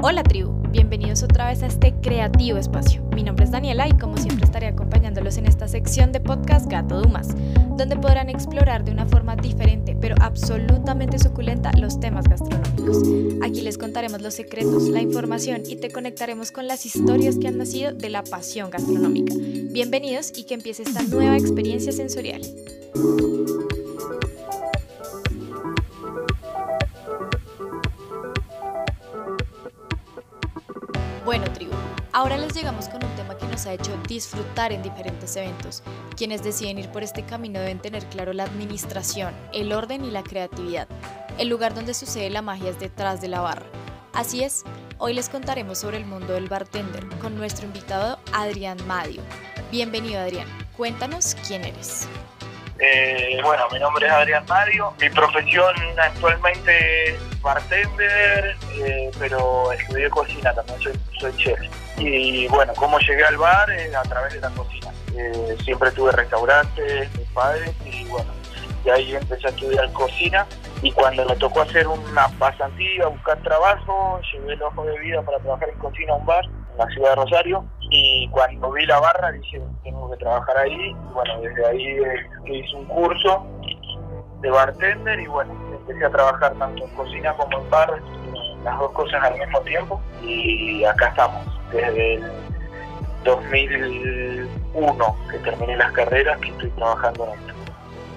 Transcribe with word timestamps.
Hola 0.00 0.22
tribu, 0.22 0.52
bienvenidos 0.70 1.24
otra 1.24 1.48
vez 1.48 1.64
a 1.64 1.66
este 1.66 1.92
creativo 1.92 2.56
espacio. 2.56 3.02
Mi 3.16 3.24
nombre 3.24 3.44
es 3.44 3.50
Daniela 3.50 3.88
y 3.88 3.98
como 3.98 4.16
siempre 4.16 4.44
estaré 4.44 4.68
acompañándolos 4.68 5.38
en 5.38 5.46
esta 5.46 5.66
sección 5.66 6.12
de 6.12 6.20
podcast 6.20 6.70
Gato 6.70 7.00
Dumas, 7.02 7.34
donde 7.76 7.96
podrán 7.96 8.30
explorar 8.30 8.84
de 8.84 8.92
una 8.92 9.06
forma 9.06 9.34
diferente 9.34 9.96
pero 10.00 10.14
absolutamente 10.20 11.18
suculenta 11.18 11.72
los 11.72 11.98
temas 11.98 12.28
gastronómicos. 12.28 13.02
Aquí 13.42 13.60
les 13.60 13.76
contaremos 13.76 14.22
los 14.22 14.34
secretos, 14.34 14.88
la 14.88 15.02
información 15.02 15.62
y 15.66 15.74
te 15.74 15.90
conectaremos 15.90 16.52
con 16.52 16.68
las 16.68 16.86
historias 16.86 17.36
que 17.36 17.48
han 17.48 17.58
nacido 17.58 17.92
de 17.92 18.08
la 18.08 18.22
pasión 18.22 18.70
gastronómica. 18.70 19.34
Bienvenidos 19.36 20.32
y 20.36 20.44
que 20.44 20.54
empiece 20.54 20.84
esta 20.84 21.02
nueva 21.02 21.36
experiencia 21.36 21.90
sensorial. 21.90 22.42
Bueno, 31.28 31.44
tribu, 31.52 31.74
ahora 32.14 32.38
les 32.38 32.54
llegamos 32.54 32.88
con 32.88 33.04
un 33.04 33.14
tema 33.14 33.36
que 33.36 33.44
nos 33.44 33.66
ha 33.66 33.74
hecho 33.74 33.94
disfrutar 34.08 34.72
en 34.72 34.82
diferentes 34.82 35.36
eventos. 35.36 35.82
Quienes 36.16 36.42
deciden 36.42 36.78
ir 36.78 36.88
por 36.88 37.02
este 37.02 37.22
camino 37.22 37.60
deben 37.60 37.80
tener 37.80 38.06
claro 38.06 38.32
la 38.32 38.44
administración, 38.44 39.34
el 39.52 39.74
orden 39.74 40.06
y 40.06 40.10
la 40.10 40.22
creatividad. 40.22 40.88
El 41.36 41.48
lugar 41.48 41.74
donde 41.74 41.92
sucede 41.92 42.30
la 42.30 42.40
magia 42.40 42.70
es 42.70 42.80
detrás 42.80 43.20
de 43.20 43.28
la 43.28 43.42
barra. 43.42 43.66
Así 44.14 44.42
es, 44.42 44.64
hoy 44.96 45.12
les 45.12 45.28
contaremos 45.28 45.76
sobre 45.76 45.98
el 45.98 46.06
mundo 46.06 46.32
del 46.32 46.48
bartender 46.48 47.06
con 47.20 47.36
nuestro 47.36 47.66
invitado 47.66 48.18
Adrián 48.32 48.78
Madio. 48.86 49.20
Bienvenido 49.70 50.22
Adrián, 50.22 50.48
cuéntanos 50.78 51.36
quién 51.46 51.62
eres. 51.62 52.08
Eh, 52.78 53.38
bueno, 53.44 53.64
mi 53.70 53.78
nombre 53.78 54.06
es 54.06 54.12
Adrián 54.12 54.46
Madio. 54.48 54.94
Mi 54.98 55.10
profesión 55.10 55.74
actualmente 55.98 57.18
bartender, 57.42 58.56
eh, 58.74 59.10
pero 59.18 59.72
estudié 59.72 60.10
cocina 60.10 60.52
también, 60.54 60.78
soy, 61.18 61.36
chef. 61.36 61.58
Y 61.96 62.46
bueno, 62.48 62.72
¿cómo 62.76 62.98
llegué 63.00 63.24
al 63.24 63.36
bar? 63.36 63.68
a 63.70 64.02
través 64.02 64.34
de 64.34 64.40
la 64.40 64.50
cocina. 64.50 64.92
Eh, 65.16 65.56
siempre 65.64 65.90
tuve 65.92 66.12
restaurantes, 66.12 67.14
mis 67.16 67.28
padres, 67.30 67.72
y 67.84 68.04
bueno, 68.06 68.30
de 68.84 68.92
ahí 68.92 69.14
empecé 69.14 69.46
a 69.46 69.50
estudiar 69.50 69.92
cocina. 69.92 70.46
Y 70.82 70.92
cuando 70.92 71.24
me 71.24 71.34
tocó 71.36 71.62
hacer 71.62 71.88
una 71.88 72.28
pasantía, 72.38 73.08
buscar 73.08 73.42
trabajo, 73.42 74.20
llevé 74.32 74.52
el 74.54 74.62
ojo 74.62 74.84
de 74.84 74.98
vida 75.00 75.22
para 75.22 75.38
trabajar 75.38 75.68
en 75.70 75.78
cocina 75.78 76.12
a 76.12 76.16
un 76.16 76.26
bar 76.26 76.44
en 76.44 76.78
la 76.78 76.86
ciudad 76.86 77.10
de 77.10 77.16
Rosario 77.16 77.64
y 77.90 78.28
cuando 78.30 78.70
vi 78.72 78.86
la 78.86 79.00
barra 79.00 79.32
dije, 79.32 79.60
tengo 79.82 80.10
que 80.10 80.16
trabajar 80.18 80.56
ahí. 80.58 80.90
Y 80.90 81.12
bueno, 81.12 81.40
desde 81.40 81.66
ahí 81.66 81.86
eh, 81.86 82.26
hice 82.46 82.76
un 82.76 82.84
curso 82.86 83.46
de 84.40 84.50
bartender 84.50 85.18
y 85.18 85.26
bueno, 85.26 85.52
empecé 85.88 86.04
a 86.04 86.10
trabajar 86.10 86.54
tanto 86.54 86.84
en 86.84 86.90
cocina 86.94 87.34
como 87.34 87.58
en 87.58 87.70
bar, 87.70 88.02
las 88.64 88.78
dos 88.78 88.92
cosas 88.92 89.22
al 89.22 89.38
mismo 89.38 89.60
tiempo. 89.62 90.00
Y 90.22 90.84
acá 90.84 91.08
estamos, 91.08 91.46
desde 91.72 92.14
el 92.14 92.32
2001 93.24 95.16
que 95.30 95.38
terminé 95.38 95.76
las 95.76 95.92
carreras, 95.92 96.38
que 96.40 96.48
estoy 96.48 96.70
trabajando 96.70 97.24
en 97.24 97.40
esto. 97.40 97.54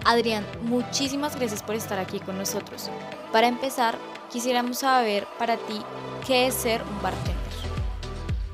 Adrián, 0.06 0.46
muchísimas 0.64 1.36
gracias 1.38 1.62
por 1.62 1.76
estar 1.76 2.00
aquí 2.00 2.20
con 2.20 2.38
nosotros. 2.38 2.90
Para 3.32 3.48
empezar, 3.48 3.96
quisiéramos 4.32 4.80
saber 4.80 5.28
para 5.38 5.58
ti 5.58 5.82
qué 6.26 6.48
es 6.48 6.56
ser 6.56 6.82
un 6.82 7.02
bartender. 7.02 7.36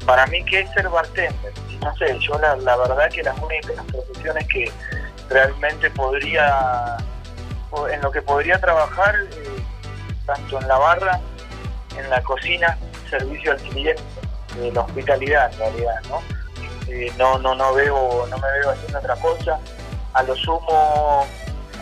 Para 0.05 0.25
mí, 0.27 0.43
¿qué 0.45 0.61
es 0.61 0.71
ser 0.71 0.89
bartender? 0.89 1.53
No 1.81 1.95
sé, 1.95 2.17
yo 2.19 2.37
la, 2.39 2.55
verdad 2.55 3.09
que 3.09 3.23
las 3.23 3.37
únicas 3.41 3.85
profesiones 3.85 4.47
que 4.47 4.71
realmente 5.29 5.89
podría, 5.91 6.97
en 7.89 8.01
lo 8.01 8.11
que 8.11 8.21
podría 8.21 8.59
trabajar, 8.59 9.15
eh, 9.15 9.63
tanto 10.25 10.59
en 10.59 10.67
la 10.67 10.77
barra, 10.77 11.19
en 11.97 12.09
la 12.09 12.21
cocina, 12.21 12.77
servicio 13.09 13.51
al 13.51 13.57
cliente, 13.57 14.01
eh, 14.59 14.71
la 14.73 14.81
hospitalidad 14.81 15.51
en 15.53 15.59
realidad, 15.59 16.01
¿no? 16.09 16.21
Eh, 16.87 17.11
no, 17.17 17.37
no, 17.39 17.53
no 17.55 17.73
veo, 17.73 18.25
no 18.27 18.37
me 18.37 18.51
veo 18.59 18.71
haciendo 18.71 18.99
otra 18.99 19.15
cosa. 19.17 19.59
A 20.13 20.23
lo 20.23 20.35
sumo, 20.35 21.27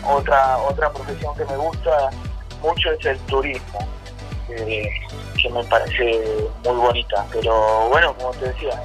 otra, 0.04 0.58
otra 0.58 0.90
profesión 0.90 1.34
que 1.36 1.44
me 1.44 1.56
gusta 1.56 2.10
mucho 2.60 2.90
es 2.92 3.06
el 3.06 3.18
turismo 3.20 3.78
que 4.46 5.50
me 5.50 5.64
parece 5.64 6.48
muy 6.64 6.76
bonita. 6.76 7.26
Pero 7.32 7.88
bueno, 7.88 8.14
como 8.16 8.30
te 8.32 8.46
decía, 8.46 8.82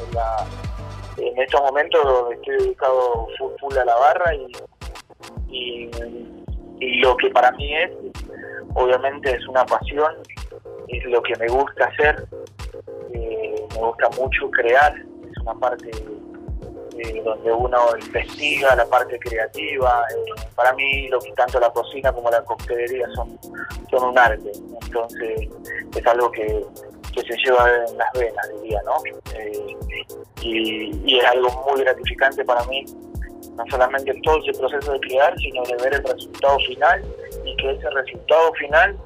en, 1.18 1.42
estos 1.42 1.62
momentos 1.62 2.02
estoy 2.34 2.58
dedicado 2.58 3.28
full, 3.60 3.78
a 3.78 3.86
la 3.86 3.96
barra 3.96 4.34
y, 4.36 4.52
y, 5.50 6.41
lo 7.02 7.16
que 7.18 7.30
para 7.30 7.52
mí 7.54 7.76
es, 7.76 7.92
obviamente 8.74 9.36
es 9.36 9.48
una 9.48 9.66
pasión, 9.66 10.14
es 10.88 11.06
lo 11.06 11.22
que 11.22 11.36
me 11.38 11.48
gusta 11.48 11.86
hacer, 11.86 12.26
eh, 13.14 13.56
me 13.74 13.80
gusta 13.80 14.10
mucho 14.18 14.50
crear, 14.52 14.96
es 14.96 15.38
una 15.42 15.54
parte 15.56 15.92
eh, 16.98 17.22
donde 17.24 17.52
uno 17.52 17.78
investiga 18.00 18.76
la 18.76 18.86
parte 18.86 19.18
creativa. 19.18 20.06
Eh, 20.12 20.42
para 20.56 20.74
mí, 20.74 21.08
lo 21.08 21.20
que 21.20 21.32
tanto 21.32 21.60
la 21.60 21.70
cocina 21.70 22.12
como 22.12 22.30
la 22.30 22.44
coctelería 22.44 23.08
son, 23.16 23.40
son 23.90 24.10
un 24.10 24.18
arte. 24.18 24.52
Entonces, 24.82 25.50
es 25.96 26.08
algo 26.08 26.32
que, 26.32 26.66
se 27.16 27.38
lleva 27.46 27.70
en 27.88 27.98
las 27.98 28.12
venas, 28.14 28.50
diría, 28.62 28.82
¿no? 28.86 28.96
Eh, 29.36 29.78
y, 30.42 31.18
es 31.18 31.26
algo 31.26 31.50
muy 31.70 31.82
gratificante 31.82 32.44
para 32.44 32.64
mí, 32.66 32.86
no 33.56 33.64
solamente 33.70 34.14
todo 34.24 34.40
ese 34.40 34.58
proceso 34.60 34.94
de 34.94 35.00
crear, 35.02 35.38
sino 35.38 35.64
de 35.64 35.76
ver 35.84 35.94
el 35.94 36.04
resultado 36.04 36.58
final 36.68 37.04
y 37.46 37.56
que 37.58 37.72
ese 37.72 37.90
resultado 37.90 38.54
final 38.54 38.98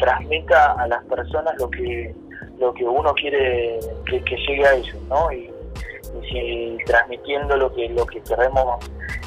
transmita 0.00 0.72
a 0.72 0.88
las 0.88 1.04
personas 1.04 1.54
lo 1.58 1.68
que 1.70 2.14
lo 2.58 2.72
que 2.72 2.84
uno 2.84 3.12
quiere 3.14 3.78
que, 4.06 4.20
llegue 4.20 4.66
a 4.66 4.74
ellos, 4.74 5.02
¿no? 5.08 5.30
Y, 5.32 5.50
si 6.30 6.78
transmitiendo 6.86 7.56
lo 7.56 7.74
que 7.74 7.88
lo 7.88 8.06
que 8.06 8.22
queremos 8.22 8.78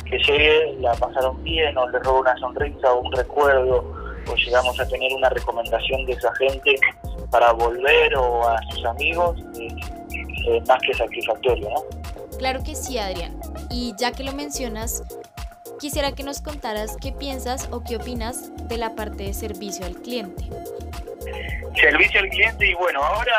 que 0.09 0.17
llegue, 0.19 0.77
la 0.79 0.93
pasaron 0.93 1.43
bien 1.43 1.77
o 1.77 1.89
le 1.89 1.99
roba 1.99 2.21
una 2.21 2.37
sonrisa 2.37 2.93
o 2.93 3.01
un 3.01 3.11
recuerdo 3.11 3.83
o 4.31 4.35
llegamos 4.35 4.79
a 4.79 4.87
tener 4.87 5.13
una 5.13 5.29
recomendación 5.29 6.05
de 6.05 6.13
esa 6.13 6.33
gente 6.35 6.75
para 7.29 7.51
volver 7.51 8.15
o 8.15 8.47
a 8.47 8.57
sus 8.69 8.85
amigos, 8.85 9.35
es 9.53 10.67
más 10.67 10.79
que 10.81 10.93
satisfactorio, 10.93 11.69
¿no? 11.69 11.83
Claro 12.37 12.63
que 12.63 12.75
sí, 12.75 12.97
Adrián. 12.97 13.39
Y 13.69 13.93
ya 13.97 14.11
que 14.11 14.23
lo 14.23 14.33
mencionas, 14.33 15.03
quisiera 15.79 16.11
que 16.11 16.23
nos 16.23 16.41
contaras 16.41 16.95
qué 17.01 17.11
piensas 17.11 17.67
o 17.71 17.83
qué 17.83 17.97
opinas 17.97 18.51
de 18.67 18.77
la 18.77 18.95
parte 18.95 19.23
de 19.23 19.33
servicio 19.33 19.85
al 19.85 19.95
cliente. 19.95 20.49
Servicio 21.75 22.19
al 22.19 22.29
cliente 22.29 22.67
y 22.67 22.73
bueno, 22.75 23.03
ahora 23.03 23.33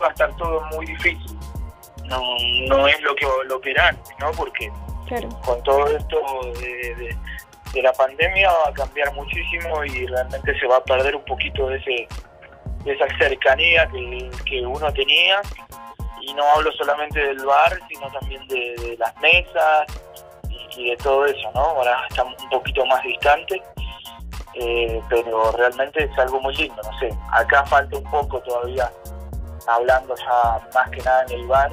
va 0.00 0.06
a 0.06 0.10
estar 0.10 0.34
todo 0.36 0.60
muy 0.72 0.86
difícil. 0.86 1.38
No, 2.04 2.22
no 2.68 2.88
es 2.88 3.00
lo 3.02 3.14
que 3.14 3.26
lo 3.46 3.60
que 3.60 3.70
era 3.70 3.88
antes, 3.88 4.14
¿no? 4.18 4.30
Porque 4.32 4.70
con 5.44 5.62
todo 5.62 5.86
esto 5.96 6.18
de, 6.60 7.16
la 7.82 7.92
pandemia 7.92 8.50
va 8.50 8.70
a 8.70 8.72
cambiar 8.72 9.12
muchísimo 9.14 9.84
y 9.84 10.06
realmente 10.06 10.58
se 10.58 10.66
va 10.66 10.78
a 10.78 10.84
perder 10.84 11.16
un 11.16 11.24
poquito 11.24 11.68
de 11.68 11.76
ese 11.78 12.08
de 12.84 12.92
esa 12.92 13.06
cercanía 13.18 13.86
que, 13.88 14.30
que 14.44 14.66
uno 14.66 14.92
tenía 14.92 15.40
y 16.28 16.34
no 16.34 16.44
hablo 16.54 16.70
solamente 16.72 17.18
del 17.18 17.44
bar 17.44 17.78
sino 17.88 18.10
también 18.10 18.46
de, 18.48 18.96
las 18.98 19.16
mesas 19.18 19.86
y, 20.76 20.90
de 20.90 20.96
todo 20.98 21.26
eso 21.26 21.50
no 21.54 21.60
ahora 21.60 22.04
estamos 22.08 22.34
un 22.42 22.50
poquito 22.50 22.84
más 22.86 23.02
distantes 23.02 23.60
eh, 24.54 25.00
pero 25.08 25.52
realmente 25.52 26.04
es 26.04 26.18
algo 26.18 26.40
muy 26.40 26.54
lindo 26.54 26.80
no 26.82 26.98
sé 26.98 27.10
acá 27.32 27.64
falta 27.66 27.96
un 27.96 28.10
poco 28.10 28.40
todavía 28.40 28.90
hablando 29.68 30.14
ya 30.16 30.68
más 30.74 30.90
que 30.90 31.02
nada 31.02 31.24
en 31.28 31.40
el 31.40 31.46
bar, 31.46 31.70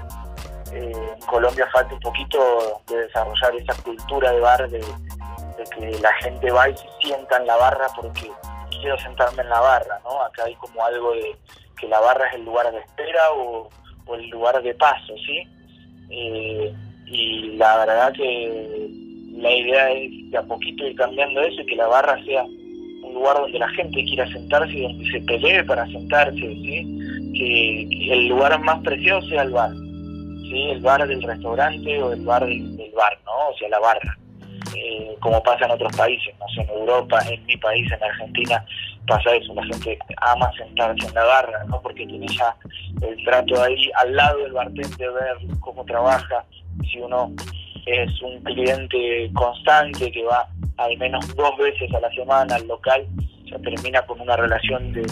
eh, 0.71 1.15
en 1.15 1.25
Colombia 1.25 1.67
falta 1.71 1.94
un 1.94 1.99
poquito 2.01 2.81
de 2.88 2.97
desarrollar 2.97 3.55
esa 3.55 3.81
cultura 3.81 4.31
de 4.31 4.39
bar, 4.39 4.69
de, 4.69 4.81
que 5.73 5.99
la 5.99 6.13
gente 6.15 6.51
va 6.51 6.69
y 6.69 6.77
se 6.77 6.88
sienta 7.01 7.38
en 7.38 7.47
la 7.47 7.55
barra 7.55 7.88
porque 7.95 8.30
quiero 8.69 8.97
sentarme 9.00 9.41
en 9.41 9.50
la 9.50 9.59
barra, 9.62 10.00
¿no? 10.03 10.21
Acá 10.21 10.44
hay 10.44 10.56
como 10.56 10.83
algo 10.83 11.13
de 11.13 11.38
que 11.80 11.88
la 11.88 12.00
barra 12.01 12.27
es 12.27 12.35
el 12.35 12.45
lugar 12.45 12.71
de 12.71 12.80
espera 12.80 13.31
o, 13.31 13.69
el 14.13 14.30
lugar 14.30 14.62
de 14.62 14.74
paso, 14.75 15.13
¿sí? 15.25 15.44
Eh, 16.10 16.74
y 17.07 17.57
la 17.57 17.78
verdad 17.78 18.13
que 18.13 18.90
la 19.38 19.52
idea 19.52 19.92
es 19.92 20.31
de 20.31 20.38
a 20.38 20.44
poquito 20.44 20.88
ir 20.88 20.96
cambiando 20.96 21.42
eso 21.42 21.62
y 21.62 21.66
que 21.66 21.75
la 21.75 21.88
barra 21.88 22.24
sea 22.24 22.44
un 22.44 23.13
lugar 23.13 23.38
donde 23.38 23.60
la 23.60 23.69
gente 23.69 24.04
quiera 24.06 24.28
sentarse 24.31 24.74
y 24.74 24.81
donde 24.81 25.12
se 25.12 25.22
pelee 25.22 25.63
para 25.63 25.86
sentarse, 25.88 26.40
¿sí? 26.40 27.31
que 27.36 28.13
el 28.13 28.28
lugar 28.28 28.60
más 28.62 28.81
precioso 28.81 29.28
sea 29.28 29.44
el 29.44 29.52
bar, 29.52 29.72
¿sí? 29.72 30.69
el 30.72 30.81
bar 30.81 31.07
del 31.07 31.22
restaurante 31.22 32.02
o 32.02 32.13
el 32.13 32.22
bar 32.22 32.46
del, 32.46 32.92
bar, 32.96 33.18
¿no? 33.25 33.50
o 33.50 33.57
sea, 33.57 33.69
la 33.69 33.80
barra, 33.80 34.18
eh, 34.75 35.16
como 35.19 35.42
pasa 35.44 35.66
en 35.66 35.72
otros 35.72 35.96
países, 35.96 36.34
no 36.40 36.63
en 36.63 36.69
Europa, 36.69 37.19
en 37.30 37.46
mi 37.46 37.57
país, 37.57 37.92
en 37.92 38.04
Argentina, 38.04 38.66
pasa 39.06 39.36
eso, 39.36 39.54
la 39.54 39.63
gente 39.66 39.98
ama 40.18 40.52
sentarse 40.57 41.07
en 41.07 41.13
la 41.13 41.24
barra, 41.24 41.63
¿no? 41.66 41.81
porque 41.81 42.06
tiene 42.06 42.28
ya 42.28 42.56
el 43.02 43.24
trato 43.24 43.62
ahí 43.62 43.90
al 44.02 44.16
lado 44.16 44.40
del 44.40 44.54
bartender, 44.54 45.12
ver 45.12 45.38
cómo 45.60 45.86
trabaja, 45.86 46.44
si 46.92 47.00
uno 47.00 47.31
es 47.86 48.22
un 48.22 48.42
cliente 48.44 49.30
constante 49.34 50.12
que 50.12 50.24
va 50.24 50.48
al 50.78 50.98
menos 50.98 51.36
dos 51.36 51.57
veces 51.57 51.94
a 51.94 52.00
la 52.00 52.10
semana 52.12 52.56
al 52.56 52.68
local, 52.68 53.06
se 53.50 53.60
termina 53.60 54.02
con 54.04 54.19
una 54.19 54.36
relación 54.36 54.92
de 54.92 55.06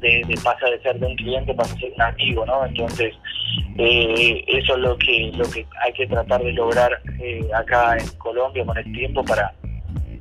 de, 0.00 0.38
pasa 0.42 0.66
de 0.68 0.80
ser 0.82 0.98
de 0.98 1.06
un 1.06 1.16
cliente 1.16 1.54
pasa 1.54 1.74
ser 1.78 1.92
un 1.94 2.02
amigo, 2.02 2.46
¿no? 2.46 2.64
Entonces, 2.64 3.14
eh, 3.78 4.44
eso 4.46 4.74
es 4.74 4.80
lo 4.80 4.96
que, 4.98 5.32
lo 5.34 5.48
que 5.50 5.66
hay 5.84 5.92
que 5.92 6.06
tratar 6.06 6.42
de 6.42 6.52
lograr 6.52 7.00
eh, 7.20 7.46
acá 7.54 7.96
en 7.96 8.08
Colombia 8.18 8.64
con 8.64 8.76
el 8.76 8.92
tiempo 8.92 9.24
para, 9.24 9.52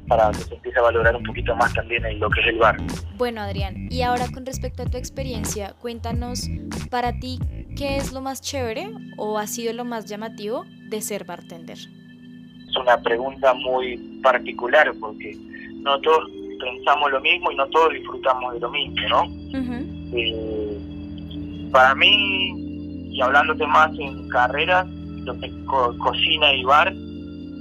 para 0.08 0.32
que 0.32 0.40
se 0.40 0.56
empiece 0.56 0.80
a 0.80 0.84
valorar 0.84 1.16
un 1.16 1.24
poquito 1.24 1.56
más 1.56 1.74
también 1.74 2.06
en 2.06 2.20
lo 2.20 2.30
que 2.30 2.42
es 2.42 2.48
el 2.48 2.58
bar. 2.58 2.78
Bueno, 3.18 3.42
Adrián, 3.42 3.88
y 3.90 4.02
ahora 4.02 4.26
con 4.34 4.46
respecto 4.46 4.84
a 4.84 4.86
tu 4.86 4.98
experiencia, 4.98 5.74
cuéntanos 5.82 6.50
para 6.90 7.20
ti 7.20 7.40
qué 7.76 7.98
es 7.98 8.14
lo 8.14 8.22
más 8.22 8.42
chévere 8.42 8.90
o 9.18 9.38
ha 9.38 9.48
sido 9.48 9.74
lo 9.74 9.86
más 9.86 10.06
llamativo 10.06 10.66
de 10.90 11.02
ser 11.02 11.26
bartender. 11.26 11.78
Es 11.78 12.78
una 12.78 12.98
pregunta 13.02 13.54
muy 13.54 13.98
particular 14.22 14.92
porque 15.00 15.36
no 15.82 16.00
todos 16.02 16.30
pensamos 16.60 17.12
lo 17.12 17.22
mismo 17.22 17.52
y 17.52 17.56
no 17.56 17.68
todos 17.68 17.94
disfrutamos 17.94 18.54
de 18.54 18.60
lo 18.60 18.70
mismo, 18.70 18.96
¿no? 19.10 19.24
Eh, 20.14 20.78
para 21.72 21.96
mí, 21.96 23.12
y 23.12 23.22
hablándote 23.22 23.66
más 23.68 23.92
en 24.00 24.28
carreras, 24.30 24.88
lo 24.88 25.38
que 25.40 25.52
cocina 25.98 26.54
y 26.54 26.64
bar, 26.64 26.94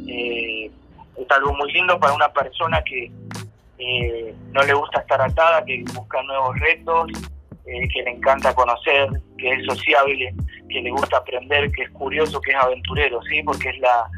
eh, 0.07 0.64
es 1.17 1.31
algo 1.31 1.55
muy 1.55 1.73
lindo 1.73 1.99
para 1.99 2.15
una 2.15 2.33
persona 2.33 2.83
que 2.83 3.11
eh, 3.79 4.35
no 4.53 4.63
le 4.63 4.75
gusta 4.75 5.01
estar 5.01 5.21
atada, 5.21 5.65
que 5.65 5.85
busca 5.95 6.23
nuevos 6.23 6.59
retos, 6.61 7.11
que 7.65 8.03
le 8.03 8.11
encanta 8.11 8.55
conocer, 8.55 9.09
que 9.39 9.51
es 9.51 9.65
sociable, 9.67 10.35
que 10.69 10.83
le 10.83 10.91
gusta 10.91 11.17
aprender, 11.17 11.71
que 11.73 11.85
es 11.85 11.91
curioso, 11.91 12.41
que 12.41 12.53
es 12.53 12.57
aventurero, 12.57 13.23
¿sí? 13.23 13.43
Porque 13.43 13.71
es 13.71 13.79
la... 13.79 14.09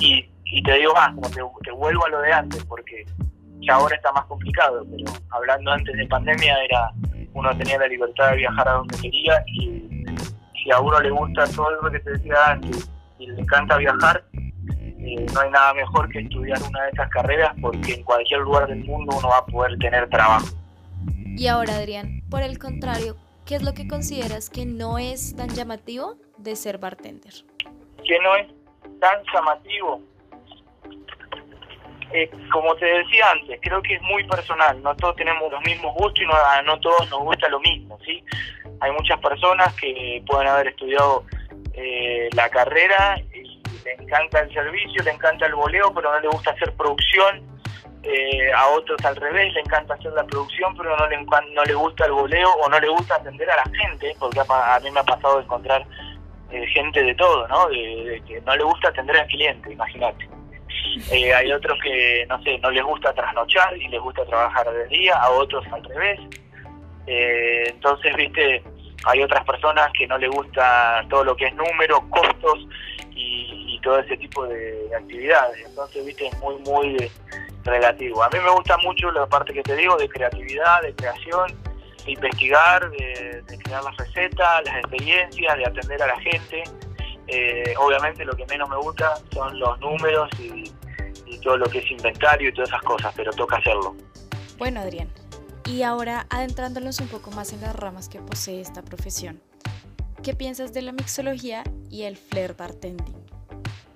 y 0.00 0.26
y 0.52 0.62
te 0.62 0.74
digo 0.74 0.92
más, 0.92 1.14
como 1.14 1.58
te, 1.60 1.70
vuelvo 1.70 2.04
a 2.04 2.08
lo 2.10 2.20
de 2.20 2.32
antes, 2.32 2.62
porque 2.66 3.06
ya 3.60 3.74
ahora 3.74 3.96
está 3.96 4.12
más 4.12 4.26
complicado, 4.26 4.84
pero 4.90 5.10
hablando 5.30 5.72
antes 5.72 5.96
de 5.96 6.06
pandemia 6.06 6.54
era 6.64 6.90
uno 7.32 7.56
tenía 7.56 7.78
la 7.78 7.86
libertad 7.86 8.30
de 8.32 8.36
viajar 8.36 8.68
a 8.68 8.72
donde 8.72 8.94
quería 8.98 9.42
y 9.46 10.04
si 10.62 10.70
a 10.70 10.78
uno 10.78 11.00
le 11.00 11.10
gusta 11.10 11.46
todo 11.56 11.70
lo 11.70 11.90
que 11.90 12.00
te 12.00 12.10
decía 12.10 12.36
antes 12.48 12.90
y 13.18 13.28
le 13.28 13.40
encanta 13.40 13.78
viajar, 13.78 14.22
eh, 15.04 15.26
no 15.32 15.40
hay 15.40 15.50
nada 15.50 15.74
mejor 15.74 16.08
que 16.10 16.20
estudiar 16.20 16.58
una 16.62 16.84
de 16.84 16.90
esas 16.90 17.08
carreras 17.10 17.54
porque 17.60 17.94
en 17.94 18.04
cualquier 18.04 18.40
lugar 18.40 18.68
del 18.68 18.84
mundo 18.84 19.16
uno 19.18 19.28
va 19.28 19.38
a 19.38 19.46
poder 19.46 19.78
tener 19.78 20.08
trabajo. 20.08 20.46
Y 21.36 21.46
ahora, 21.46 21.76
Adrián, 21.76 22.22
por 22.30 22.42
el 22.42 22.58
contrario, 22.58 23.16
¿qué 23.46 23.56
es 23.56 23.62
lo 23.62 23.74
que 23.74 23.88
consideras 23.88 24.50
que 24.50 24.66
no 24.66 24.98
es 24.98 25.34
tan 25.34 25.48
llamativo 25.48 26.16
de 26.38 26.56
ser 26.56 26.78
bartender? 26.78 27.32
Que 28.04 28.18
no 28.20 28.36
es 28.36 28.48
tan 29.00 29.22
llamativo 29.32 30.02
eh, 32.14 32.30
como 32.52 32.74
te 32.76 32.84
decía 32.84 33.30
antes, 33.32 33.58
creo 33.62 33.80
que 33.80 33.94
es 33.94 34.02
muy 34.02 34.22
personal, 34.24 34.82
no 34.82 34.94
todos 34.96 35.16
tenemos 35.16 35.50
los 35.50 35.62
mismos 35.62 35.94
gustos 35.94 36.22
y 36.22 36.26
no, 36.26 36.34
no 36.64 36.78
todos 36.80 37.08
nos 37.08 37.20
gusta 37.20 37.48
lo 37.48 37.58
mismo, 37.60 37.98
¿sí? 38.04 38.22
Hay 38.80 38.92
muchas 38.92 39.18
personas 39.18 39.72
que 39.74 40.22
pueden 40.26 40.46
haber 40.46 40.68
estudiado 40.68 41.24
eh, 41.72 42.28
la 42.34 42.50
carrera 42.50 43.18
le 43.84 43.92
encanta 43.92 44.40
el 44.40 44.52
servicio, 44.52 45.02
le 45.02 45.10
encanta 45.10 45.46
el 45.46 45.54
voleo, 45.54 45.92
pero 45.94 46.12
no 46.12 46.20
le 46.20 46.28
gusta 46.28 46.50
hacer 46.50 46.72
producción, 46.74 47.42
eh, 48.02 48.52
a 48.52 48.68
otros 48.68 49.04
al 49.04 49.16
revés, 49.16 49.52
le 49.54 49.60
encanta 49.60 49.94
hacer 49.94 50.12
la 50.12 50.24
producción, 50.24 50.76
pero 50.76 50.96
no 50.96 51.06
le, 51.08 51.16
no 51.54 51.64
le 51.64 51.74
gusta 51.74 52.06
el 52.06 52.12
voleo 52.12 52.50
o 52.50 52.68
no 52.68 52.80
le 52.80 52.88
gusta 52.88 53.16
atender 53.16 53.48
a 53.50 53.56
la 53.56 53.64
gente, 53.76 54.14
porque 54.18 54.40
a, 54.40 54.80
mí 54.80 54.90
me 54.90 55.00
ha 55.00 55.04
pasado 55.04 55.38
de 55.38 55.44
encontrar 55.44 55.86
gente 56.74 57.02
de 57.02 57.14
todo, 57.14 57.48
¿no? 57.48 57.68
de, 57.68 58.22
que 58.26 58.40
no 58.42 58.54
le 58.56 58.64
gusta 58.64 58.88
atender 58.88 59.16
al 59.16 59.26
cliente, 59.26 59.72
imagínate. 59.72 60.28
Eh, 61.10 61.32
hay 61.32 61.52
otros 61.52 61.78
que, 61.82 62.26
no 62.28 62.42
sé, 62.42 62.58
no 62.58 62.70
les 62.70 62.82
gusta 62.82 63.12
trasnochar 63.12 63.76
y 63.76 63.88
les 63.88 64.00
gusta 64.00 64.24
trabajar 64.24 64.70
de 64.70 64.86
día, 64.88 65.14
a 65.14 65.30
otros 65.30 65.64
al 65.72 65.82
revés. 65.84 66.20
Eh, 67.06 67.64
entonces, 67.68 68.14
viste, 68.14 68.62
hay 69.04 69.22
otras 69.22 69.44
personas 69.44 69.90
que 69.96 70.06
no 70.06 70.18
les 70.18 70.30
gusta 70.30 71.04
todo 71.08 71.24
lo 71.24 71.36
que 71.36 71.46
es 71.46 71.54
número, 71.54 72.00
costos 72.10 72.66
y, 73.10 73.61
todo 73.82 73.98
ese 73.98 74.16
tipo 74.16 74.46
de 74.46 74.90
actividades. 74.96 75.66
Entonces, 75.66 76.04
viste, 76.06 76.26
es 76.28 76.38
muy, 76.38 76.56
muy 76.60 77.10
relativo. 77.64 78.22
A 78.22 78.28
mí 78.30 78.38
me 78.38 78.50
gusta 78.50 78.76
mucho 78.78 79.10
la 79.10 79.26
parte 79.26 79.52
que 79.52 79.62
te 79.62 79.76
digo 79.76 79.96
de 79.96 80.08
creatividad, 80.08 80.82
de 80.82 80.94
creación, 80.94 81.52
de 82.04 82.12
investigar, 82.12 82.90
de, 82.90 83.58
crear 83.62 83.84
las 83.84 83.96
recetas, 83.96 84.64
las 84.64 84.76
experiencias, 84.76 85.56
de 85.56 85.66
atender 85.66 86.02
a 86.02 86.06
la 86.06 86.20
gente. 86.20 86.64
Eh, 87.28 87.74
obviamente 87.78 88.24
lo 88.24 88.34
que 88.34 88.44
menos 88.46 88.68
me 88.68 88.76
gusta 88.76 89.14
son 89.32 89.58
los 89.58 89.78
números 89.80 90.28
y, 90.38 90.70
todo 91.42 91.56
lo 91.56 91.66
que 91.66 91.78
es 91.78 91.90
inventario 91.90 92.50
y 92.50 92.52
todas 92.52 92.68
esas 92.68 92.82
cosas, 92.82 93.12
pero 93.16 93.32
toca 93.32 93.56
hacerlo. 93.56 93.96
Bueno, 94.58 94.80
Adrián, 94.80 95.08
y 95.64 95.82
ahora 95.82 96.26
adentrándonos 96.30 97.00
un 97.00 97.08
poco 97.08 97.32
más 97.32 97.52
en 97.52 97.62
las 97.62 97.74
ramas 97.74 98.08
que 98.08 98.20
posee 98.20 98.60
esta 98.60 98.82
profesión, 98.82 99.42
¿qué 100.22 100.34
piensas 100.34 100.72
de 100.72 100.82
la 100.82 100.92
mixología 100.92 101.64
y 101.90 102.02
el 102.02 102.16
flair 102.16 102.54
bartending? 102.54 103.21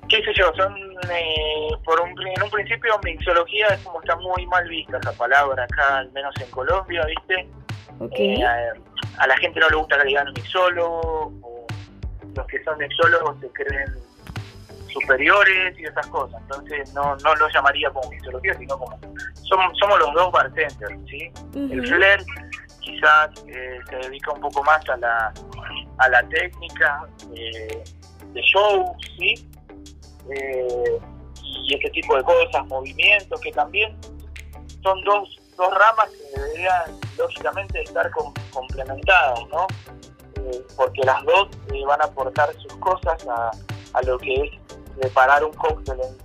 Qué 0.08 0.23
sé 0.23 0.32
yo, 0.35 0.53
son 0.56 0.75
eh, 1.11 1.69
por 1.85 2.00
un, 2.00 2.11
en 2.11 2.43
un 2.43 2.50
principio 2.50 2.99
mixología 3.05 3.69
es 3.69 3.81
como 3.81 4.00
está 4.00 4.17
muy 4.17 4.47
mal 4.47 4.69
vista 4.69 4.99
esa 4.99 5.12
palabra 5.12 5.64
acá, 5.64 5.99
al 5.99 6.12
menos 6.12 6.35
en 6.41 6.50
Colombia, 6.50 7.05
¿viste? 7.06 7.49
Eh, 8.12 8.43
a, 9.19 9.26
la 9.26 9.37
gente 9.38 9.58
no 9.61 9.69
le 9.70 9.76
gusta 9.76 9.97
que 9.97 10.05
le 10.05 10.08
digan 10.08 10.32
mixólogo, 10.35 11.32
o 11.43 11.67
los 12.35 12.47
que 12.47 12.62
son 12.64 12.79
mixólogos 12.79 13.41
se 13.41 13.50
creen 13.53 13.94
superiores 14.93 15.79
y 15.79 15.85
esas 15.85 16.06
cosas. 16.08 16.41
Entonces 16.43 16.93
no, 16.94 17.17
no 17.17 17.35
lo 17.35 17.49
llamaría 17.49 17.91
como 17.91 18.08
mixología, 18.11 18.55
sino 18.55 18.79
como 18.79 18.99
somos, 19.43 19.79
somos 19.79 19.99
los 19.99 20.12
dos 20.14 20.32
bartenders, 20.32 20.99
¿sí? 21.08 21.31
El 21.55 21.87
Flair 21.87 22.20
quizás 22.81 23.31
eh, 23.49 23.79
se 23.88 23.97
dedica 23.97 24.32
un 24.32 24.41
poco 24.41 24.62
más 24.62 24.87
a 24.88 24.97
la, 24.97 25.32
a 25.99 26.08
la 26.08 26.23
técnica 26.29 27.06
eh, 27.35 27.82
de 28.32 28.43
show, 28.43 28.94
¿sí? 29.19 29.49
Eh, 30.31 30.99
y 31.43 31.75
ese 31.75 31.90
tipo 31.90 32.17
de 32.17 32.25
cosas, 32.25 32.67
movimientos, 32.67 33.40
que 33.40 33.52
también 33.52 33.96
son 34.82 35.02
dos, 35.05 35.28
dos 35.56 35.75
ramas 35.75 36.08
que 36.11 36.40
deberían 36.40 36.82
lógicamente 37.17 37.82
estar 37.82 38.11
complementadas, 38.52 39.40
¿no? 39.50 39.67
porque 40.76 41.00
las 41.05 41.25
dos 41.25 41.49
van 41.87 42.00
a 42.00 42.05
aportar 42.05 42.52
sus 42.55 42.76
cosas 42.76 43.26
a, 43.26 43.50
a 43.94 44.02
lo 44.02 44.19
que 44.19 44.34
es 44.34 44.50
preparar 44.99 45.44
un 45.44 45.52
cóctel 45.52 46.00
en 46.00 46.17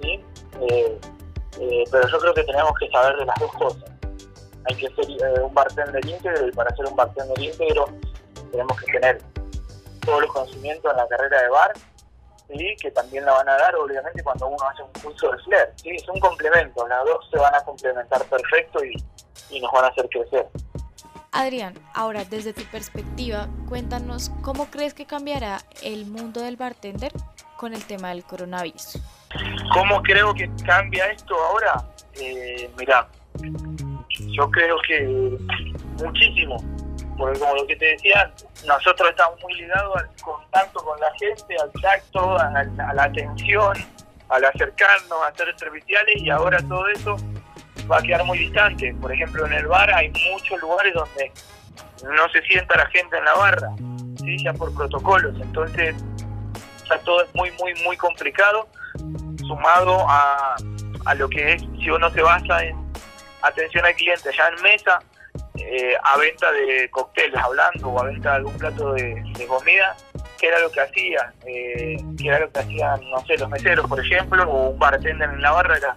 sí, 0.00 0.24
eh, 0.60 0.98
eh, 1.60 1.84
pero 1.90 2.08
yo 2.08 2.18
creo 2.18 2.34
que 2.34 2.44
tenemos 2.44 2.72
que 2.78 2.88
saber 2.90 3.16
de 3.16 3.24
las 3.24 3.38
dos 3.38 3.52
cosas. 3.52 3.90
Hay 4.64 4.74
que 4.76 4.88
ser 4.88 5.04
eh, 5.10 5.40
un 5.42 5.54
bartender 5.54 6.04
íntegro 6.04 6.48
y 6.48 6.52
para 6.52 6.74
ser 6.76 6.86
un 6.86 6.96
bartender 6.96 7.40
íntegro 7.40 7.88
tenemos 8.50 8.80
que 8.80 8.92
tener 8.92 9.22
todos 10.04 10.22
los 10.22 10.32
conocimientos 10.32 10.90
en 10.90 10.96
la 10.96 11.08
carrera 11.08 11.42
de 11.42 11.48
bar, 11.48 11.72
¿sí? 12.48 12.76
que 12.80 12.90
también 12.90 13.24
la 13.24 13.32
van 13.32 13.48
a 13.48 13.56
dar 13.56 13.74
obviamente 13.76 14.22
cuando 14.22 14.48
uno 14.48 14.68
hace 14.68 14.82
un 14.82 14.92
curso 15.02 15.30
de 15.30 15.38
flair. 15.38 15.68
¿sí? 15.76 15.90
Es 15.90 16.08
un 16.08 16.20
complemento, 16.20 16.86
las 16.88 17.04
dos 17.04 17.28
se 17.30 17.38
van 17.38 17.54
a 17.54 17.60
complementar 17.60 18.24
perfecto 18.24 18.84
y, 18.84 18.94
y 19.50 19.60
nos 19.60 19.70
van 19.72 19.84
a 19.84 19.88
hacer 19.88 20.08
crecer. 20.08 20.46
Adrián, 21.32 21.74
ahora 21.92 22.24
desde 22.24 22.54
tu 22.54 22.62
perspectiva, 22.64 23.48
cuéntanos 23.68 24.30
cómo 24.42 24.70
crees 24.70 24.94
que 24.94 25.04
cambiará 25.04 25.58
el 25.82 26.06
mundo 26.06 26.40
del 26.40 26.56
bartender 26.56 27.12
con 27.58 27.74
el 27.74 27.84
tema 27.84 28.08
del 28.10 28.24
coronavirus. 28.24 28.98
¿Cómo 29.72 30.02
creo 30.02 30.32
que 30.32 30.50
cambia 30.64 31.06
esto 31.06 31.34
ahora? 31.34 31.84
Eh, 32.14 32.70
mira, 32.78 33.08
yo 34.18 34.50
creo 34.50 34.76
que 34.86 35.38
muchísimo, 36.02 36.56
porque 37.16 37.38
como 37.38 37.54
lo 37.54 37.66
que 37.66 37.76
te 37.76 37.86
decía, 37.86 38.30
nosotros 38.66 39.10
estamos 39.10 39.40
muy 39.42 39.54
ligados 39.54 39.96
al 39.96 40.08
contacto 40.22 40.84
con 40.84 40.98
la 41.00 41.10
gente, 41.18 41.56
al 41.60 41.72
tacto, 41.80 42.38
a, 42.38 42.92
la 42.94 43.02
atención, 43.02 43.76
al 44.28 44.44
acercarnos, 44.44 45.18
a 45.26 45.34
ser 45.34 45.54
serviciales 45.58 46.22
y 46.22 46.30
ahora 46.30 46.58
todo 46.68 46.86
eso 46.88 47.16
va 47.90 47.98
a 47.98 48.02
quedar 48.02 48.24
muy 48.24 48.38
distante. 48.38 48.94
Por 49.00 49.12
ejemplo, 49.12 49.46
en 49.46 49.54
el 49.54 49.66
bar 49.66 49.92
hay 49.94 50.12
muchos 50.30 50.60
lugares 50.60 50.94
donde 50.94 51.32
no 52.02 52.28
se 52.30 52.42
sienta 52.42 52.76
la 52.76 52.86
gente 52.86 53.16
en 53.16 53.24
la 53.24 53.34
barra, 53.34 53.68
¿sí? 54.18 54.44
ya 54.44 54.52
por 54.52 54.74
protocolos. 54.74 55.34
Entonces, 55.40 55.96
ya 56.88 56.98
todo 56.98 57.22
es 57.22 57.34
muy, 57.34 57.50
muy, 57.52 57.74
muy 57.84 57.96
complicado, 57.96 58.68
sumado 59.46 60.04
a, 60.08 60.56
a 61.06 61.14
lo 61.14 61.28
que 61.28 61.54
es, 61.54 61.62
si 61.62 61.90
uno 61.90 62.10
se 62.10 62.22
basa 62.22 62.64
en 62.64 62.76
atención 63.42 63.84
al 63.84 63.94
cliente 63.94 64.30
ya 64.36 64.48
en 64.48 64.62
mesa, 64.62 64.98
eh, 65.68 65.96
a 66.00 66.16
venta 66.16 66.50
de 66.52 66.88
cócteles 66.90 67.36
hablando 67.42 67.88
o 67.88 68.00
a 68.00 68.04
venta 68.04 68.30
de 68.30 68.36
algún 68.36 68.56
plato 68.56 68.92
de, 68.92 69.46
comida, 69.48 69.96
que 70.38 70.46
era 70.46 70.60
lo 70.60 70.70
que 70.70 70.80
hacía, 70.80 71.32
eh, 71.44 71.96
que 72.16 72.28
era 72.28 72.40
lo 72.40 72.52
que 72.52 72.60
hacían, 72.60 73.00
no 73.10 73.20
sé, 73.26 73.36
los 73.36 73.50
meseros, 73.50 73.88
por 73.88 73.98
ejemplo, 73.98 74.48
o 74.48 74.70
un 74.70 74.78
bartender 74.78 75.28
en 75.28 75.42
la 75.42 75.50
barra, 75.50 75.76
era 75.76 75.96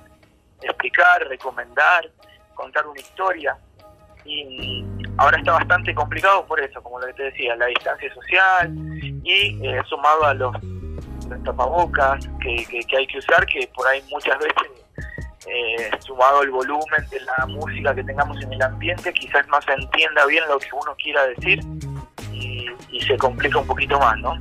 explicar, 0.63 1.27
recomendar, 1.27 2.09
contar 2.55 2.87
una 2.87 2.99
historia. 2.99 3.57
Y 4.25 4.83
ahora 5.17 5.37
está 5.37 5.53
bastante 5.53 5.93
complicado 5.93 6.45
por 6.45 6.59
eso, 6.59 6.81
como 6.81 6.99
lo 6.99 7.07
que 7.07 7.13
te 7.13 7.23
decía, 7.23 7.55
la 7.55 7.67
distancia 7.67 8.11
social 8.13 8.73
y 9.23 9.59
eh, 9.67 9.81
sumado 9.87 10.25
a 10.25 10.33
los, 10.33 10.55
tapabocas 11.45 12.27
que, 12.41 12.65
que, 12.65 12.97
hay 12.97 13.05
que 13.05 13.19
usar, 13.19 13.45
que 13.45 13.69
por 13.75 13.87
ahí 13.87 14.03
muchas 14.09 14.37
veces 14.39 14.78
eh, 15.51 15.89
sumado 15.99 16.43
el 16.43 16.51
volumen 16.51 17.07
de 17.09 17.19
la 17.21 17.45
música 17.47 17.95
que 17.95 18.03
tengamos 18.03 18.41
en 18.43 18.53
el 18.53 18.61
ambiente, 18.61 19.11
quizás 19.13 19.47
no 19.47 19.61
se 19.61 19.73
entienda 19.73 20.25
bien 20.25 20.43
lo 20.47 20.59
que 20.59 20.67
uno 20.73 20.95
quiera 20.95 21.25
decir 21.27 21.59
y, 22.31 22.67
se 23.07 23.17
complica 23.17 23.57
un 23.57 23.65
poquito 23.65 23.97
más, 23.97 24.17
¿no? 24.19 24.35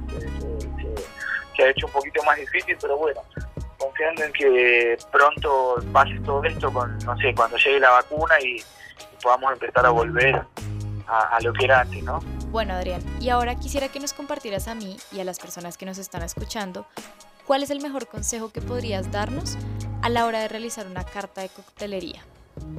Se, 1.56 1.62
ha 1.62 1.70
hecho 1.70 1.86
un 1.86 1.92
poquito 1.92 2.22
más 2.24 2.36
difícil, 2.36 2.76
pero 2.80 2.98
bueno, 2.98 3.20
confiando 3.78 4.24
en 4.24 4.32
que 4.32 4.98
pronto 5.10 5.76
pase 5.92 6.18
todo 6.26 6.44
esto, 6.44 6.70
con, 6.70 6.98
no 6.98 7.16
sé, 7.16 7.34
cuando 7.34 7.56
llegue 7.56 7.80
la 7.80 7.90
vacuna 7.90 8.34
y, 8.40 8.62
podamos 9.22 9.52
empezar 9.52 9.84
a 9.84 9.90
volver 9.90 10.42
a, 11.08 11.36
a 11.36 11.40
lo 11.40 11.52
que 11.52 11.64
era 11.64 11.80
antes, 11.80 12.02
¿no? 12.04 12.20
Bueno, 12.50 12.74
Adrián, 12.74 13.02
y 13.20 13.30
ahora 13.30 13.54
quisiera 13.54 13.88
que 13.88 13.98
nos 13.98 14.12
compartieras 14.12 14.68
a 14.68 14.74
mí 14.74 14.96
y 15.10 15.20
a 15.20 15.24
las 15.24 15.38
personas 15.40 15.76
que 15.76 15.86
nos 15.86 15.98
están 15.98 16.22
escuchando 16.22 16.86
¿cuál 17.48 17.62
es 17.62 17.70
el 17.70 17.80
mejor 17.80 18.06
consejo 18.06 18.50
que 18.52 18.60
podrías 18.60 19.10
darnos 19.10 19.56
a 20.02 20.08
la 20.08 20.26
hora 20.26 20.40
de 20.40 20.48
realizar 20.48 20.86
una 20.86 21.04
carta 21.04 21.40
de 21.40 21.48
coctelería? 21.48 22.22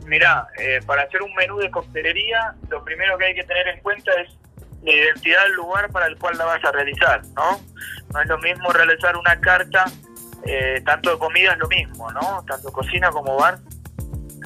Mira, 0.05 0.47
eh, 0.57 0.79
para 0.85 1.03
hacer 1.03 1.21
un 1.21 1.33
menú 1.35 1.57
de 1.57 1.71
coctelería, 1.71 2.53
lo 2.69 2.83
primero 2.83 3.17
que 3.17 3.25
hay 3.25 3.35
que 3.35 3.43
tener 3.43 3.67
en 3.67 3.79
cuenta 3.81 4.11
es 4.21 4.29
la 4.83 4.91
identidad 4.91 5.43
del 5.43 5.53
lugar 5.53 5.89
para 5.91 6.07
el 6.07 6.17
cual 6.17 6.38
la 6.38 6.45
vas 6.45 6.63
a 6.63 6.71
realizar, 6.71 7.21
¿no? 7.35 7.61
No 8.13 8.21
es 8.21 8.27
lo 8.27 8.38
mismo 8.39 8.71
realizar 8.71 9.15
una 9.17 9.39
carta, 9.39 9.85
eh, 10.45 10.81
tanto 10.85 11.11
de 11.11 11.19
comida 11.19 11.53
es 11.53 11.57
lo 11.59 11.67
mismo, 11.67 12.11
¿no? 12.11 12.43
Tanto 12.47 12.71
cocina 12.71 13.09
como 13.11 13.38
bar, 13.38 13.59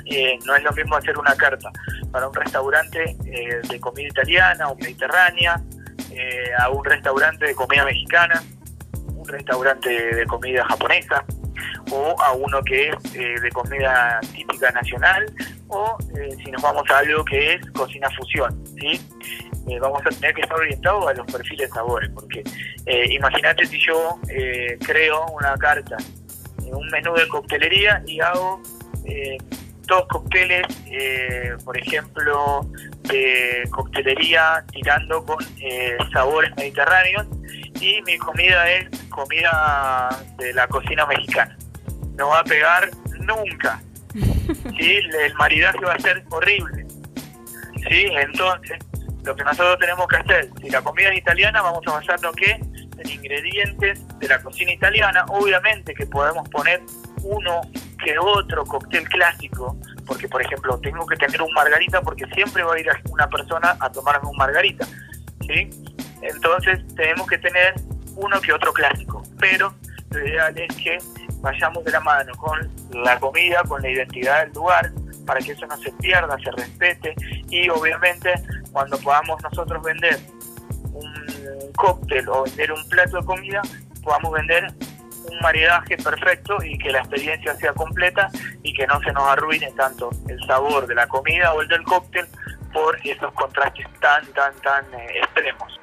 eh, 0.05 0.37
no 0.45 0.55
es 0.55 0.63
lo 0.63 0.71
mismo 0.73 0.95
hacer 0.95 1.17
una 1.17 1.35
carta 1.35 1.71
para 2.11 2.27
un 2.27 2.33
restaurante 2.33 3.15
de 3.23 3.79
comida 3.79 4.07
italiana 4.07 4.69
o 4.69 4.75
mediterránea, 4.75 5.61
a 6.59 6.69
un 6.69 6.85
restaurante 6.85 7.47
de 7.47 7.55
comida 7.55 7.85
mexicana, 7.85 8.43
un 9.15 9.27
restaurante 9.27 9.89
de 9.89 10.25
comida 10.27 10.63
japonesa 10.65 11.25
o 11.93 12.19
a 12.19 12.33
uno 12.33 12.61
que 12.63 12.89
es 12.89 13.15
eh, 13.15 13.39
de 13.39 13.51
comida 13.51 14.19
típica 14.33 14.71
nacional 14.71 15.25
o 15.67 15.95
eh, 16.17 16.35
si 16.43 16.51
nos 16.51 16.61
vamos 16.61 16.83
a 16.89 16.97
algo 16.97 17.23
que 17.23 17.53
es 17.53 17.71
cocina 17.71 18.09
fusión, 18.17 18.63
¿sí? 18.79 18.99
Eh, 19.67 19.79
vamos 19.79 20.01
a 20.05 20.09
tener 20.09 20.33
que 20.33 20.41
estar 20.41 20.57
orientados 20.57 21.07
a 21.07 21.13
los 21.13 21.31
perfiles 21.31 21.69
de 21.69 21.75
sabores, 21.75 22.09
porque 22.13 22.43
imagínate 23.09 23.65
si 23.65 23.79
yo 23.79 24.19
creo 24.85 25.25
una 25.27 25.55
carta, 25.57 25.95
un 26.65 26.85
menú 26.89 27.13
de 27.13 27.25
coctelería 27.29 28.03
y 28.05 28.19
hago 28.19 28.61
dos 29.87 30.05
cócteles, 30.09 30.67
por 31.63 31.77
ejemplo, 31.77 32.67
de 33.03 33.63
coctelería 33.71 34.65
tirando 34.73 35.23
con 35.23 35.37
sabores 36.11 36.51
mediterráneos 36.57 37.25
y 37.79 38.01
mi 38.01 38.17
comida 38.17 38.69
es 38.69 38.89
comida 39.09 40.09
de 40.37 40.53
la 40.53 40.67
cocina 40.67 41.05
mexicana. 41.05 41.57
No 42.17 42.29
va 42.29 42.39
a 42.39 42.43
pegar 42.43 42.89
nunca. 43.19 43.81
¿sí? 44.13 44.99
El 45.21 45.33
maridaje 45.35 45.79
va 45.79 45.93
a 45.93 45.99
ser 45.99 46.23
horrible. 46.29 46.85
¿sí? 47.89 48.07
Entonces, 48.11 48.79
lo 49.23 49.35
que 49.35 49.43
nosotros 49.43 49.77
tenemos 49.79 50.07
que 50.07 50.17
hacer, 50.17 50.49
si 50.61 50.69
la 50.69 50.81
comida 50.81 51.09
es 51.09 51.17
italiana, 51.17 51.61
vamos 51.61 51.81
a 51.87 51.93
basarnos 51.93 52.35
que 52.35 52.51
en 52.51 53.09
ingredientes 53.09 54.05
de 54.19 54.27
la 54.27 54.41
cocina 54.41 54.73
italiana, 54.73 55.25
obviamente 55.29 55.93
que 55.93 56.05
podemos 56.05 56.47
poner 56.49 56.81
uno 57.23 57.61
que 58.03 58.17
otro 58.19 58.65
cóctel 58.65 59.07
clásico, 59.07 59.77
porque 60.05 60.27
por 60.27 60.41
ejemplo 60.41 60.77
tengo 60.79 61.05
que 61.05 61.15
tener 61.15 61.41
un 61.41 61.51
margarita 61.53 62.01
porque 62.01 62.25
siempre 62.33 62.63
va 62.63 62.75
a 62.75 62.79
ir 62.79 62.87
una 63.09 63.27
persona 63.29 63.77
a 63.79 63.89
tomarme 63.89 64.29
un 64.29 64.37
margarita, 64.37 64.85
¿sí? 65.41 65.69
Entonces 66.21 66.81
tenemos 66.95 67.27
que 67.27 67.37
tener 67.37 67.73
uno 68.15 68.39
que 68.41 68.53
otro 68.53 68.73
clásico, 68.73 69.23
pero 69.39 69.73
lo 70.11 70.27
ideal 70.27 70.57
es 70.57 70.75
que 70.75 70.97
vayamos 71.43 71.83
de 71.83 71.91
la 71.91 71.99
mano 71.99 72.33
con 72.37 72.71
la 72.93 73.19
comida, 73.19 73.61
con 73.67 73.81
la 73.81 73.89
identidad 73.89 74.45
del 74.45 74.53
lugar, 74.53 74.91
para 75.25 75.41
que 75.41 75.51
eso 75.51 75.65
no 75.67 75.77
se 75.77 75.91
pierda, 75.91 76.37
se 76.41 76.51
respete 76.51 77.13
y 77.49 77.69
obviamente 77.69 78.33
cuando 78.71 78.97
podamos 78.97 79.41
nosotros 79.43 79.83
vender 79.83 80.17
un 80.93 81.71
cóctel 81.75 82.27
o 82.29 82.43
vender 82.43 82.71
un 82.71 82.87
plato 82.87 83.17
de 83.17 83.25
comida, 83.25 83.61
podamos 84.01 84.31
vender 84.31 84.71
un 85.29 85.39
maridaje 85.41 85.97
perfecto 85.97 86.57
y 86.63 86.77
que 86.77 86.91
la 86.91 86.99
experiencia 86.99 87.53
sea 87.55 87.73
completa 87.73 88.29
y 88.63 88.73
que 88.73 88.87
no 88.87 89.01
se 89.01 89.11
nos 89.11 89.23
arruine 89.23 89.69
tanto 89.71 90.11
el 90.29 90.41
sabor 90.45 90.87
de 90.87 90.95
la 90.95 91.07
comida 91.07 91.53
o 91.53 91.61
el 91.61 91.67
del 91.67 91.83
cóctel 91.83 92.25
por 92.71 92.97
esos 93.05 93.33
contrastes 93.33 93.85
tan, 93.99 94.25
tan, 94.27 94.53
tan 94.61 94.85
eh, 94.93 95.19
extremos. 95.21 95.82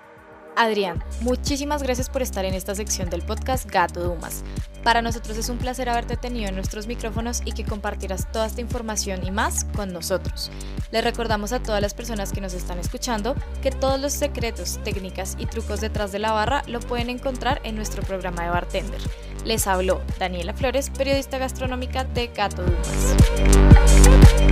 Adrián, 0.56 1.02
muchísimas 1.20 1.82
gracias 1.82 2.08
por 2.08 2.22
estar 2.22 2.44
en 2.44 2.54
esta 2.54 2.74
sección 2.74 3.08
del 3.10 3.22
podcast 3.22 3.70
Gato 3.70 4.00
Dumas. 4.00 4.44
Para 4.82 5.02
nosotros 5.02 5.36
es 5.36 5.48
un 5.48 5.58
placer 5.58 5.88
haberte 5.88 6.16
tenido 6.16 6.48
en 6.48 6.54
nuestros 6.54 6.86
micrófonos 6.86 7.42
y 7.44 7.52
que 7.52 7.64
compartieras 7.64 8.30
toda 8.32 8.46
esta 8.46 8.60
información 8.60 9.26
y 9.26 9.30
más 9.30 9.64
con 9.76 9.92
nosotros. 9.92 10.50
Les 10.90 11.04
recordamos 11.04 11.52
a 11.52 11.62
todas 11.62 11.82
las 11.82 11.94
personas 11.94 12.32
que 12.32 12.40
nos 12.40 12.54
están 12.54 12.78
escuchando 12.78 13.34
que 13.62 13.70
todos 13.70 14.00
los 14.00 14.12
secretos, 14.12 14.80
técnicas 14.82 15.36
y 15.38 15.46
trucos 15.46 15.80
detrás 15.80 16.12
de 16.12 16.18
la 16.18 16.32
barra 16.32 16.62
lo 16.66 16.80
pueden 16.80 17.10
encontrar 17.10 17.60
en 17.64 17.76
nuestro 17.76 18.02
programa 18.02 18.42
de 18.44 18.50
bartender. 18.50 19.00
Les 19.44 19.66
habló 19.66 20.00
Daniela 20.18 20.54
Flores, 20.54 20.90
periodista 20.90 21.38
gastronómica 21.38 22.04
de 22.04 22.28
Gato 22.28 22.62
Dumas. 22.62 24.49